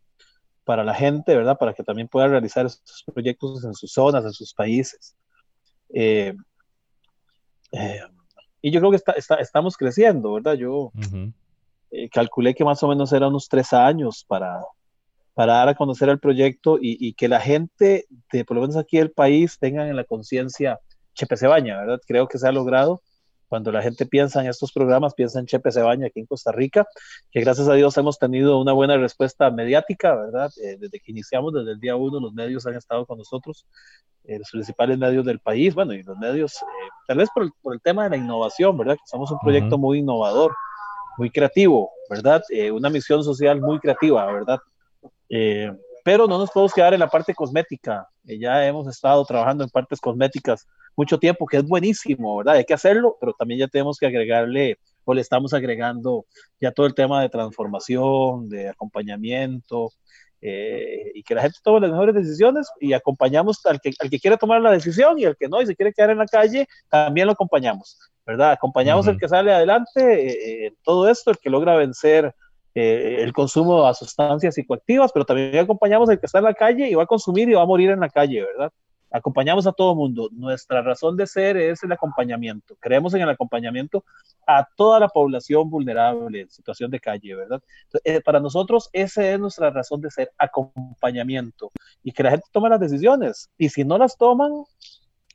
[0.64, 1.58] para la gente, ¿verdad?
[1.58, 5.18] Para que también pueda realizar estos proyectos en sus zonas, en sus países.
[5.94, 6.34] Eh,
[7.74, 8.00] eh,
[8.62, 10.54] y yo creo que está, está, estamos creciendo, ¿verdad?
[10.54, 10.94] Yo
[11.92, 14.62] eh, calculé que más o menos eran unos tres años para,
[15.34, 18.78] para dar a conocer el proyecto y, y, que la gente, de por lo menos
[18.78, 20.80] aquí del país, tengan en la conciencia
[21.14, 22.00] Chepe Cebaña, ¿verdad?
[22.06, 23.02] Creo que se ha logrado.
[23.48, 26.86] Cuando la gente piensa en estos programas, piensa en Chepe Cebaña aquí en Costa Rica,
[27.32, 30.52] que gracias a Dios hemos tenido una buena respuesta mediática, ¿verdad?
[30.64, 33.66] Eh, desde que iniciamos, desde el día uno, los medios han estado con nosotros,
[34.26, 36.60] eh, los principales medios del país, bueno, y los medios,
[37.08, 38.94] tal vez por el, por el, tema de la innovación, ¿verdad?
[38.94, 40.54] Que somos un proyecto muy innovador
[41.20, 42.42] muy creativo, ¿verdad?
[42.50, 44.60] Eh, una misión social muy creativa, ¿verdad?
[45.30, 45.70] Eh,
[46.04, 48.08] pero no nos podemos quedar en la parte cosmética.
[48.26, 52.56] Eh, ya hemos estado trabajando en partes cosméticas mucho tiempo, que es buenísimo, ¿verdad?
[52.56, 56.26] Hay que hacerlo, pero también ya tenemos que agregarle, o le estamos agregando
[56.60, 59.92] ya todo el tema de transformación, de acompañamiento,
[60.42, 64.20] eh, y que la gente tome las mejores decisiones y acompañamos al que, al que
[64.20, 66.68] quiera tomar la decisión y al que no y se quiere quedar en la calle,
[66.88, 67.98] también lo acompañamos,
[68.30, 68.52] ¿verdad?
[68.52, 72.36] Acompañamos al que sale adelante eh, en todo esto, el que logra vencer
[72.76, 76.88] eh, el consumo de sustancias psicoactivas, pero también acompañamos al que está en la calle
[76.88, 78.72] y va a consumir y va a morir en la calle, ¿verdad?
[79.12, 80.30] acompañamos a todo mundo.
[80.32, 82.76] Nuestra razón de ser es el acompañamiento.
[82.80, 84.04] Creemos en el acompañamiento
[84.46, 87.62] a toda la población vulnerable en situación de calle, ¿verdad?
[88.04, 91.72] Eh, para nosotros esa es nuestra razón de ser, acompañamiento.
[92.04, 93.50] Y que la gente tome las decisiones.
[93.58, 94.52] Y si no las toman,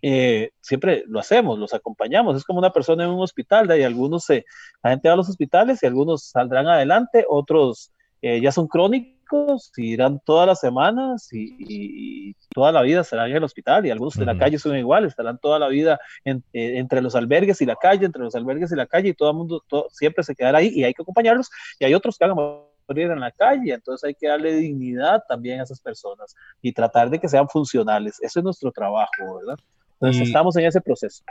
[0.07, 2.37] eh, siempre lo hacemos, los acompañamos.
[2.37, 4.45] Es como una persona en un hospital, de ahí algunos se,
[4.83, 7.90] la gente va a los hospitales y algunos saldrán adelante, otros
[8.21, 13.45] eh, ya son crónicos irán todas las semanas y, toda la vida estarán en el
[13.45, 17.17] hospital y algunos de la calle son iguales, estarán toda la vida eh, entre los
[17.17, 20.23] albergues y la calle, entre los albergues y la calle y todo el mundo siempre
[20.23, 21.49] se quedará ahí y hay que acompañarlos
[21.81, 25.61] y hay otros que a morir en la calle, entonces hay que darle dignidad también
[25.61, 28.19] a esas personas y tratar de que sean funcionales.
[28.21, 29.57] Eso es nuestro trabajo, ¿verdad?
[30.05, 31.25] Entonces estamos en ese proceso.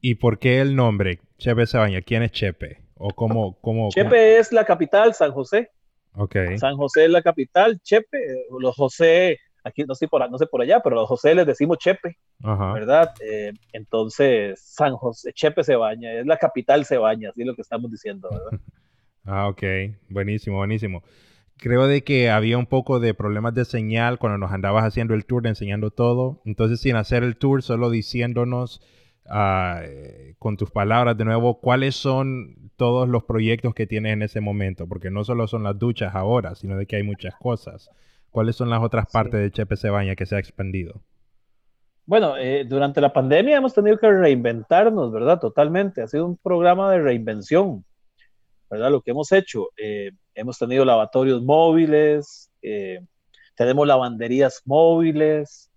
[0.00, 2.00] ¿Y por qué el nombre Chepe Sabaña?
[2.00, 2.78] ¿Quién es Chepe?
[2.94, 5.70] ¿O cómo, cómo, Chepe es la capital, San José.
[6.58, 8.18] San José es la capital, Chepe,
[8.58, 11.78] los José, aquí no sé por, no sé por allá, pero los José les decimos
[11.78, 13.12] Chepe, ¿verdad?
[13.22, 17.54] Eh, entonces, San José, Chepe se baña, es la capital se baña, así es lo
[17.54, 18.60] que estamos diciendo, ¿verdad?
[19.24, 19.62] ah, ok,
[20.08, 21.02] buenísimo, buenísimo.
[21.60, 25.26] Creo de que había un poco de problemas de señal cuando nos andabas haciendo el
[25.26, 26.40] tour, enseñando todo.
[26.46, 28.80] Entonces, sin hacer el tour, solo diciéndonos
[29.30, 34.40] eh, con tus palabras de nuevo, ¿cuáles son todos los proyectos que tienes en ese
[34.40, 34.88] momento?
[34.88, 37.90] Porque no solo son las duchas ahora, sino de que hay muchas cosas.
[38.30, 41.02] ¿Cuáles son las otras partes de Chepe Cebaña que se ha expandido?
[42.06, 45.38] Bueno, eh, durante la pandemia hemos tenido que reinventarnos, ¿verdad?
[45.38, 46.00] Totalmente.
[46.00, 47.84] Ha sido un programa de reinvención,
[48.70, 48.90] ¿verdad?
[48.90, 49.68] Lo que hemos hecho.
[49.76, 52.50] Eh, hemos tenido lavatorios móviles,
[53.54, 55.70] tenemos lavanderías móviles,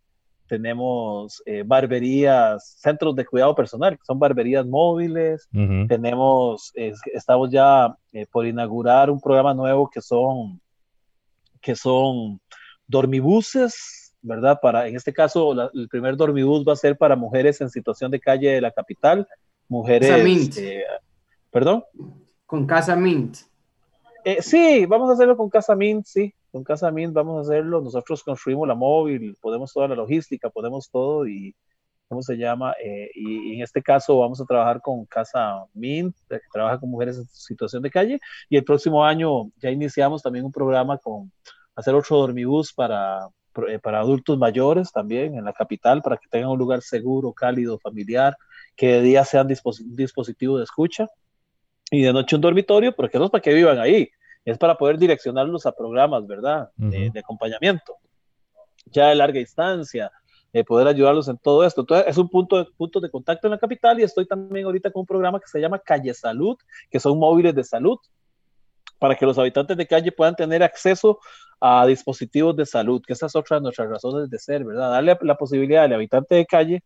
[0.47, 5.47] tenemos eh, barberías, centros de cuidado personal, que son barberías móviles,
[5.87, 10.61] tenemos, estamos ya eh, por inaugurar un programa nuevo que son,
[11.59, 12.39] que son
[12.87, 14.59] dormibuses, ¿verdad?
[14.61, 18.19] Para, en este caso, el primer dormibus va a ser para mujeres en situación de
[18.19, 19.27] calle de la capital,
[19.67, 20.09] mujeres...
[20.09, 20.57] Casa Mint.
[20.57, 20.83] Eh,
[21.49, 21.83] ¿Perdón?
[22.45, 23.37] Con Casa Mint.
[24.41, 28.23] Sí, vamos a hacerlo con Casa Mint, sí con Casa Mint vamos a hacerlo, nosotros
[28.23, 31.55] construimos la móvil, podemos toda la logística, podemos todo y,
[32.07, 32.75] ¿cómo se llama?
[32.79, 37.17] Eh, y, en este caso vamos a trabajar con Casa Mint, que trabaja con mujeres
[37.17, 41.31] en situación de calle, y el próximo año ya iniciamos también un programa con
[41.75, 43.27] hacer otro dormibús para,
[43.67, 47.79] eh, para adultos mayores también en la capital, para que tengan un lugar seguro, cálido,
[47.79, 48.37] familiar,
[48.75, 51.09] que de día sean un dispositivo de escucha
[51.93, 54.09] y de noche un dormitorio, porque no es para que vivan ahí,
[54.43, 56.71] es para poder direccionarlos a programas, ¿verdad?
[56.75, 57.97] de, acompañamiento,
[58.85, 60.11] ya de larga instancia,
[60.53, 61.81] eh, poder ayudarlos en todo esto.
[61.81, 64.91] Entonces, es un punto de, punto de contacto en la capital y estoy también ahorita
[64.91, 66.57] con un programa que se llama Calle Salud,
[66.89, 67.99] que son móviles de salud,
[68.97, 71.19] para que los habitantes de calle puedan tener acceso
[71.61, 74.89] a dispositivos de salud, que esa es otra de nuestras razones de ser, ¿verdad?
[74.89, 76.83] Darle la posibilidad al habitante de calle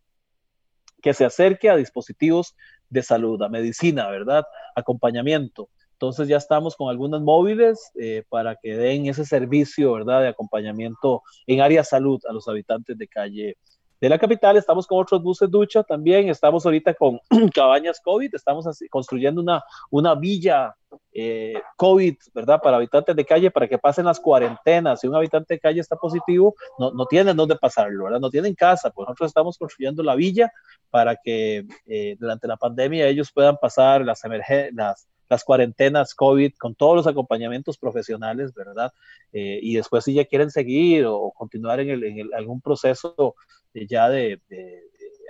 [1.01, 2.55] que se acerque a dispositivos
[2.89, 4.45] de salud, a medicina, ¿verdad?
[4.75, 5.69] Acompañamiento.
[5.93, 11.23] Entonces ya estamos con algunas móviles eh, para que den ese servicio, ¿verdad?, de acompañamiento
[11.47, 13.57] en área salud a los habitantes de calle
[13.99, 17.19] de la capital, estamos con otros buses ducha también, estamos ahorita con
[17.53, 20.75] cabañas COVID, estamos construyendo una, una villa
[21.11, 22.61] eh, COVID, ¿verdad?
[22.61, 24.99] Para habitantes de calle, para que pasen las cuarentenas.
[24.99, 28.19] Si un habitante de calle está positivo, no, no tienen dónde pasarlo, ¿verdad?
[28.19, 30.51] No tienen casa, pues nosotros estamos construyendo la villa
[30.89, 36.75] para que eh, durante la pandemia ellos puedan pasar las emergencias las cuarentenas COVID con
[36.75, 38.91] todos los acompañamientos profesionales, ¿verdad?
[39.33, 43.35] Eh, y después si ya quieren seguir o continuar en, el, algún proceso
[43.85, 44.41] ya de,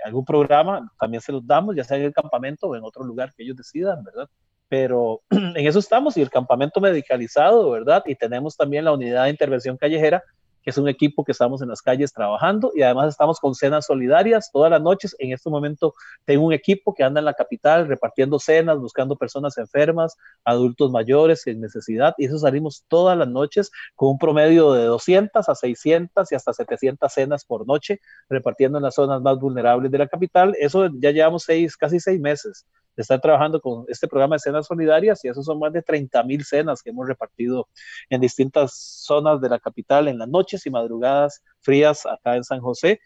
[0.04, 3.32] algún programa, también se los damos, ya sea en el campamento o en otro lugar
[3.34, 4.28] que ellos decidan, ¿verdad?
[4.68, 8.02] Pero en eso estamos y el campamento medicalizado, ¿verdad?
[8.06, 10.22] Y tenemos también la unidad de intervención callejera
[10.68, 14.50] es un equipo que estamos en las calles trabajando y además estamos con cenas solidarias
[14.52, 15.16] todas las noches.
[15.18, 19.56] En este momento tengo un equipo que anda en la capital repartiendo cenas, buscando personas
[19.56, 24.84] enfermas, adultos mayores en necesidad y eso salimos todas las noches con un promedio de
[24.84, 29.90] 200 a 600 y hasta 700 cenas por noche repartiendo en las zonas más vulnerables
[29.90, 30.54] de la capital.
[30.60, 32.66] Eso ya llevamos seis, casi seis meses
[33.02, 36.44] estar trabajando con este programa de cenas solidarias y eso son más de 30 mil
[36.44, 37.68] cenas que hemos repartido
[38.10, 42.60] en distintas zonas de la capital en las noches y madrugadas frías acá en San
[42.60, 43.00] José.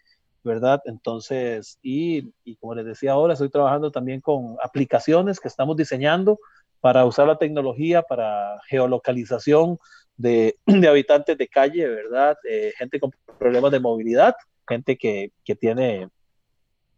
[0.45, 0.81] ¿verdad?
[0.83, 6.37] Entonces, y, y, como les decía ahora, estoy trabajando también con aplicaciones que estamos diseñando
[6.81, 9.79] para usar la tecnología para geolocalización
[10.17, 12.37] de, de habitantes de calle, ¿verdad?
[12.49, 14.35] Eh, gente con problemas de movilidad,
[14.67, 16.09] gente que, que tiene,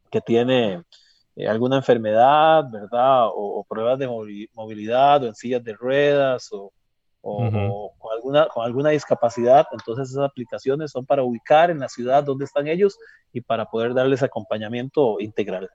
[0.09, 0.83] que tiene
[1.35, 3.27] eh, alguna enfermedad, ¿verdad?
[3.33, 4.07] O, pruebas de
[4.53, 6.71] movilidad o en sillas de ruedas o,
[7.21, 9.65] con, alguna, con alguna discapacidad.
[9.71, 12.97] Entonces esas aplicaciones son para ubicar en la ciudad donde están ellos
[13.33, 15.69] y para poder darles acompañamiento integral.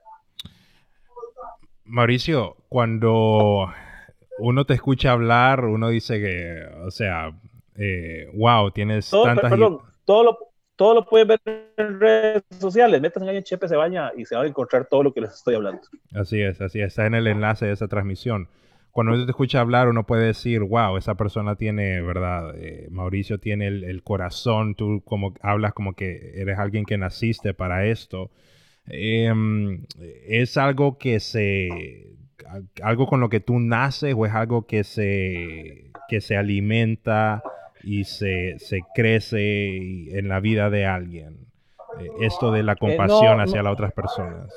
[1.83, 3.67] Mauricio, cuando
[4.39, 7.37] uno te escucha hablar, uno dice que, o sea,
[7.75, 9.51] eh, wow, tienes tantas...
[9.51, 10.50] Perdón, todo lo,
[10.81, 11.39] todo lo pueden ver
[11.77, 12.99] en redes sociales.
[12.99, 15.31] Metan ahí en Chepe se baña y se van a encontrar todo lo que les
[15.31, 15.83] estoy hablando.
[16.11, 16.87] Así es, así es.
[16.87, 18.47] Está en el enlace de esa transmisión.
[18.89, 22.55] Cuando uno te escucha hablar, uno puede decir, wow, esa persona tiene, ¿verdad?
[22.57, 27.85] Eh, Mauricio tiene el, corazón, tú como hablas como que eres alguien que naciste para
[27.85, 28.31] esto.
[28.87, 32.17] Em, ¿Es algo que se,
[32.81, 37.43] algo con lo que tú naces o es algo que se, que se alimenta?
[37.83, 41.51] Y se, se crece en la vida de alguien.
[41.99, 44.51] Eh, esto de la eh, compasión hacia las otras personas.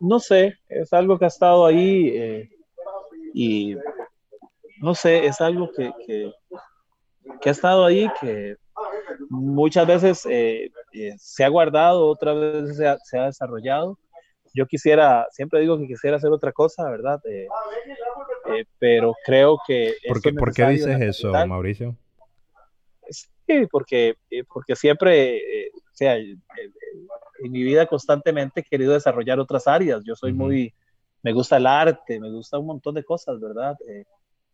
[0.00, 2.50] No sé, es algo que ha estado ahí eh,
[3.34, 3.76] y
[4.80, 6.32] no sé, es algo que, que,
[7.48, 8.56] ha estado ahí que
[9.28, 13.98] muchas veces se ha guardado, otras veces se ha, se ha, desarrollado.
[14.54, 17.20] Yo quisiera, siempre digo que quisiera hacer otra cosa, ¿verdad?
[18.78, 19.94] pero creo que...
[20.06, 21.96] ¿Por qué, ¿por qué dices eso, Mauricio?
[23.48, 26.38] Sí, porque, eh, porque siempre, eh, o sea, en
[27.50, 30.02] mi vida constantemente he querido desarrollar otras áreas.
[30.04, 30.74] Yo soy muy,
[31.22, 33.74] me gusta el arte, me gusta un montón de cosas, ¿verdad?
[33.88, 34.04] Eh,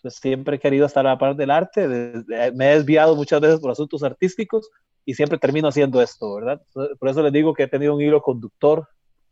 [0.00, 3.58] pues siempre he querido estar a la par del arte, me he desviado muchas veces
[3.58, 4.70] por asuntos artísticos
[5.04, 6.62] y siempre termino haciendo esto, ¿verdad?
[6.72, 8.86] Por eso les digo que he tenido un hilo conductor,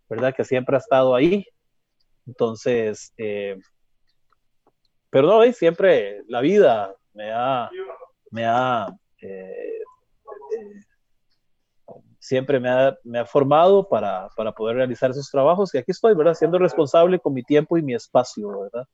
[0.09, 0.35] ¿verdad?
[0.35, 1.47] Que siempre ha estado ahí.
[2.27, 3.13] Entonces,
[5.11, 7.71] pero no, siempre la vida me ha,
[8.31, 8.89] me ha,
[9.23, 9.83] eh,
[10.59, 10.81] eh,
[12.19, 16.15] siempre me ha, me ha formado para, para, poder realizar esos trabajos y aquí estoy,
[16.15, 16.35] ¿verdad?
[16.35, 18.87] Siendo responsable con mi tiempo y mi espacio, ¿verdad?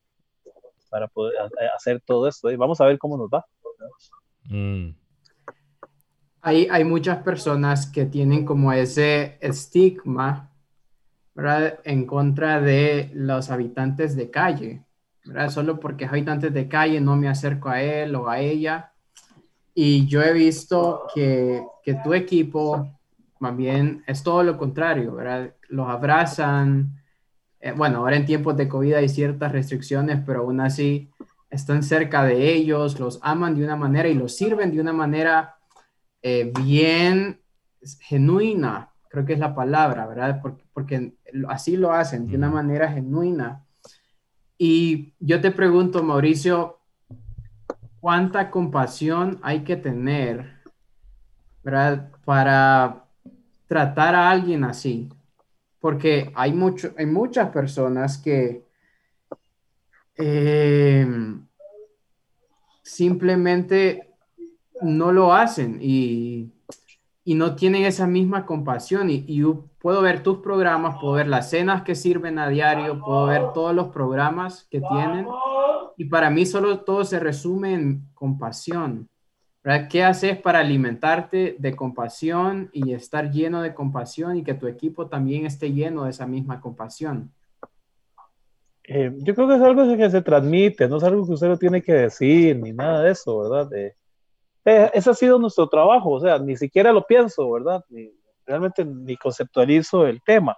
[0.90, 1.34] Para poder
[1.74, 2.50] hacer todo esto.
[2.50, 3.44] Y vamos a ver cómo nos va.
[4.44, 4.94] Mm.
[6.40, 10.52] Hay, hay muchas personas que tienen como ese estigma,
[11.34, 11.80] ¿verdad?
[11.84, 14.84] En contra de los habitantes de calle,
[15.24, 15.50] ¿verdad?
[15.50, 18.92] Solo porque es habitantes de calle no me acerco a él o a ella
[19.80, 22.98] y yo he visto que, que tu equipo
[23.38, 25.54] también es todo lo contrario, ¿verdad?
[25.68, 27.00] Los abrazan.
[27.60, 31.12] Eh, bueno, ahora en tiempos de COVID hay ciertas restricciones, pero aún así
[31.48, 35.58] están cerca de ellos, los aman de una manera y los sirven de una manera
[36.22, 37.40] eh, bien
[38.00, 40.40] genuina, creo que es la palabra, ¿verdad?
[40.42, 41.12] Porque, porque
[41.46, 43.64] así lo hacen, de una manera genuina.
[44.58, 46.77] Y yo te pregunto, Mauricio,
[48.00, 50.58] cuánta compasión hay que tener
[52.24, 53.04] para
[53.66, 55.08] tratar a alguien así.
[55.80, 58.64] Porque hay, mucho, hay muchas personas que
[60.16, 61.46] em,
[62.82, 64.10] simplemente
[64.82, 66.52] no lo hacen y,
[67.26, 69.10] no tienen esa misma compasión.
[69.10, 69.44] Y, y,
[69.78, 73.74] puedo ver tus programas, puedo ver las cenas que sirven a diario, puedo ver todos
[73.74, 75.26] los programas que tienen
[75.98, 79.10] y para mí solo todo se resume en compasión.
[79.90, 85.08] ¿Qué haces para alimentarte de compasión y estar lleno de compasión y que tu equipo
[85.08, 87.32] también esté lleno de esa misma compasión?
[88.84, 91.58] Eh, yo creo que es algo que se transmite, no es algo que usted lo
[91.58, 93.70] tiene que decir ni nada de eso, ¿verdad?
[93.74, 93.94] Eh,
[94.94, 97.84] ese ha sido nuestro trabajo, o sea, ni siquiera lo pienso, ¿verdad?
[97.90, 98.08] Ni,
[98.46, 100.56] realmente ni conceptualizo el tema.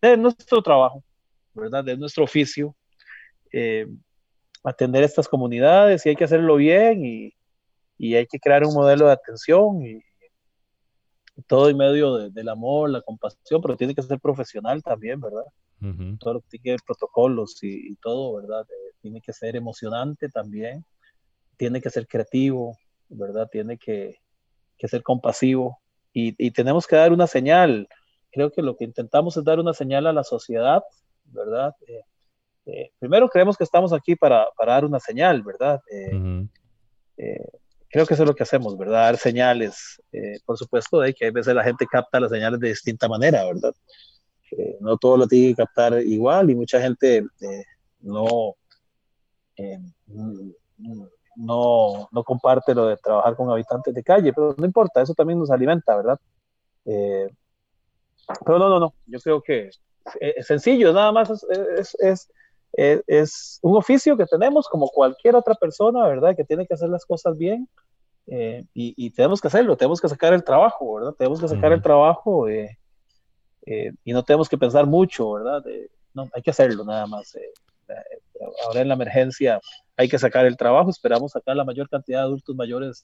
[0.00, 1.02] Es nuestro trabajo,
[1.54, 1.88] ¿verdad?
[1.88, 2.74] Es nuestro oficio.
[4.62, 7.34] Atender estas comunidades y hay que hacerlo bien y,
[7.98, 10.02] y hay que crear un modelo de atención y,
[11.46, 15.44] todo en medio del amor, la compasión, pero tiene que ser profesional también, ¿verdad?
[16.18, 18.66] Todo lo que tiene protocolos y, todo, ¿verdad?
[18.68, 20.84] Eh, tiene que ser emocionante también,
[21.56, 22.76] tiene que ser creativo,
[23.08, 23.48] ¿verdad?
[23.50, 24.16] Tiene que,
[24.76, 25.80] que ser compasivo
[26.12, 27.88] y, y, tenemos que dar una señal.
[28.30, 30.82] Creo que lo que intentamos es dar una señal a la sociedad,
[31.24, 31.74] ¿verdad?
[31.86, 32.02] Eh,
[32.66, 35.80] eh, primero creemos que estamos aquí para, para dar una señal, ¿verdad?
[37.92, 39.02] creo que eso es lo que hacemos, ¿verdad?
[39.02, 40.00] Dar señales,
[40.46, 43.74] por supuesto, de que a veces la gente capta las señales de distinta manera, ¿verdad?
[44.80, 47.64] no todo lo tiene que captar igual y mucha gente eh,
[48.00, 48.56] no,
[49.56, 49.78] eh,
[51.36, 55.38] no, no comparte lo de trabajar con habitantes de calle, pero no importa, eso también
[55.38, 56.18] nos alimenta, ¿verdad?
[56.84, 57.28] Eh,
[58.44, 59.70] pero no, no, no, yo creo que
[60.20, 61.44] es, sencillo, nada más es,
[61.78, 62.28] es, es,
[62.72, 66.36] un oficio que tenemos como cualquier otra persona, ¿verdad?
[66.36, 67.68] Que tiene que hacer las cosas bien.
[68.26, 71.14] y, y, tenemos que hacerlo, tenemos que sacar el trabajo, ¿verdad?
[71.18, 72.78] Tenemos que sacar el trabajo eh,
[73.66, 75.62] eh, y no tenemos que pensar mucho, ¿verdad?
[76.14, 77.34] no, hay que hacerlo nada más.
[77.34, 77.52] Eh,
[77.88, 77.94] eh,
[78.66, 79.60] ahora en la emergencia
[79.96, 83.02] hay que sacar el trabajo, esperamos sacar la mayor cantidad de adultos mayores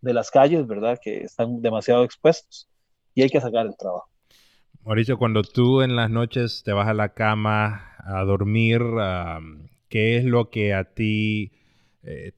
[0.00, 0.98] de las calles, ¿verdad?
[1.00, 2.68] Que están demasiado expuestos
[3.14, 4.08] y hay que sacar el trabajo.
[4.88, 8.80] Mauricio, cuando tú en las noches te vas a la cama a dormir,
[9.90, 11.52] ¿qué es lo que a ti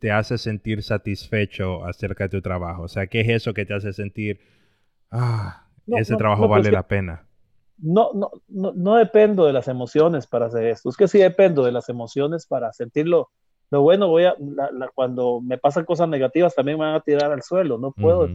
[0.01, 2.83] te hace sentir satisfecho acerca de tu trabajo?
[2.83, 4.41] O sea, ¿qué es eso que te hace sentir,
[5.13, 7.25] ah, ese trabajo pues vale la pena?
[7.79, 10.89] no, no, no, no, dependo de las emociones para hacer esto.
[10.89, 13.31] Es que sí dependo de las emociones para sentirlo.
[13.71, 14.35] Lo bueno, voy a,
[14.95, 17.79] cuando me pasan cosas negativas también me van a tirar al suelo.
[17.79, 18.29] No puedo,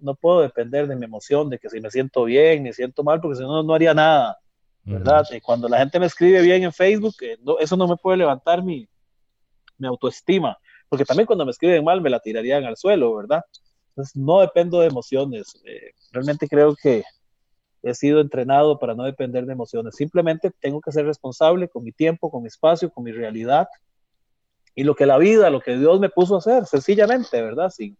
[0.00, 3.20] no, puedo depender de mi emoción, de que si me siento bien, me siento mal,
[3.20, 4.38] porque si no, no haría nada.
[4.84, 5.26] ¿Verdad?
[5.32, 8.62] Y cuando la gente me escribe bien en Facebook, eh, eso no me puede levantar
[8.62, 8.88] mi,
[9.76, 10.56] mi autoestima.
[10.88, 13.42] Porque también cuando me escriben mal me la tirarían al suelo, ¿verdad?
[13.90, 15.60] Entonces no dependo de emociones.
[15.66, 17.02] Eh, realmente creo que
[17.82, 19.96] he sido entrenado para no depender de emociones.
[19.96, 23.68] Simplemente tengo que ser responsable con mi tiempo, con mi espacio, con mi realidad
[24.78, 27.68] y lo que la vida, lo que Dios me puso a hacer, sencillamente, ¿verdad?
[27.68, 27.98] Sin,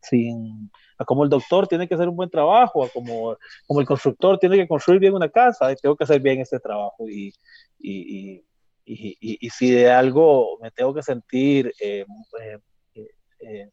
[0.00, 3.86] sin, a como el doctor tiene que hacer un buen trabajo, a como, como el
[3.86, 7.34] constructor tiene que construir bien una casa, tengo que hacer bien este trabajo y,
[7.80, 8.44] y,
[8.84, 12.06] y, y si de algo me tengo que sentir eh,
[12.40, 13.08] eh,
[13.40, 13.70] eh,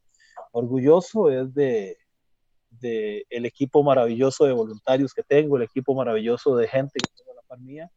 [0.50, 1.98] orgulloso es de,
[2.80, 7.30] de el equipo maravilloso de voluntarios que tengo, el equipo maravilloso de gente que tengo
[7.30, 7.92] en la par mía.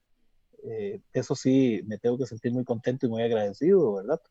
[1.11, 4.21] Eso sí, me tengo que sentir muy contento y muy agradecido, ¿verdad?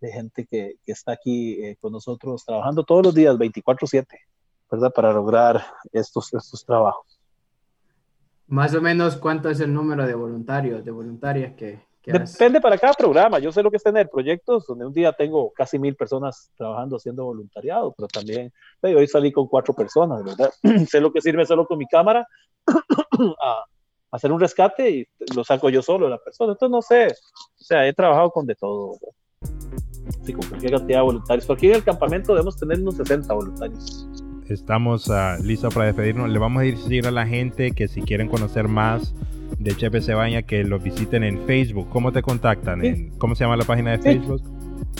[0.00, 4.06] De gente que, que está aquí eh, con nosotros trabajando todos los días, 24/7,
[4.70, 4.92] ¿verdad?
[4.92, 7.20] Para lograr estos, estos trabajos.
[8.46, 12.94] Más o menos, ¿cuánto es el número de voluntarios, de voluntarias que, Depende para cada
[12.94, 13.38] programa.
[13.38, 16.96] Yo sé lo que es tener proyectos donde un día tengo casi mil personas trabajando
[16.96, 20.50] haciendo voluntariado, pero también hoy salí con cuatro personas, ¿verdad?
[20.88, 22.26] sé lo que sirve solo con mi cámara
[23.42, 23.64] a,
[24.12, 26.52] hacer un rescate y lo saco yo solo la persona.
[26.52, 28.96] Entonces no sé, o sea, he trabajado con de todo,
[30.24, 31.46] Sí, con cualquier cantidad de voluntarios.
[31.46, 34.06] Por aquí en el campamento debemos tener unos 60 voluntarios
[34.52, 36.28] estamos uh, listos para despedirnos.
[36.28, 39.14] Le vamos a decir a la gente que si quieren conocer más
[39.58, 41.88] de Chepe Cebaña, que lo visiten en Facebook.
[41.90, 43.10] ¿Cómo te contactan?
[43.18, 44.42] ¿Cómo se llama la página de Facebook?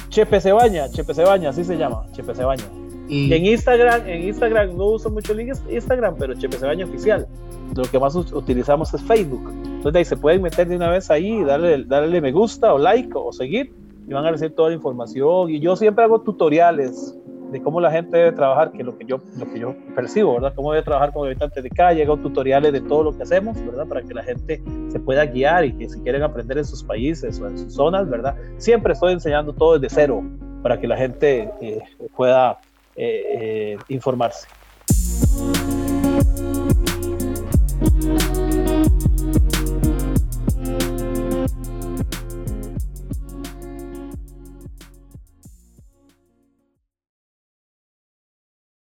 [0.09, 2.65] Chepe Cebaña, Chepe Cebaña, así se llama, Chepe Cebaña.
[3.09, 5.41] Y en Instagram, en Instagram no uso mucho el
[5.71, 7.27] Instagram, pero Chepe Cebaña oficial.
[7.75, 9.51] Lo que más utilizamos es Facebook.
[9.65, 13.11] Entonces ahí se pueden meter de una vez ahí, darle, darle me gusta o like
[13.15, 13.73] o seguir
[14.07, 15.51] y van a recibir toda la información.
[15.51, 17.17] Y yo siempre hago tutoriales
[17.51, 20.35] de cómo la gente debe trabajar, que es lo que yo, lo que yo percibo,
[20.35, 20.53] ¿verdad?
[20.55, 23.87] Cómo debe trabajar con habitantes de calle, hago tutoriales de todo lo que hacemos, ¿verdad?
[23.87, 27.41] Para que la gente se pueda guiar y que si quieren aprender en sus países
[27.41, 28.37] o en sus zonas, ¿verdad?
[28.59, 30.23] Siempre estoy enseñando todo desde cero
[30.63, 31.81] para que la gente eh,
[32.17, 32.59] pueda
[32.97, 34.47] eh, eh, informarse.